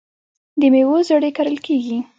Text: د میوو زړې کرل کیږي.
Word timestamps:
د 0.59 0.61
میوو 0.73 0.97
زړې 1.09 1.29
کرل 1.37 1.57
کیږي. 1.65 1.97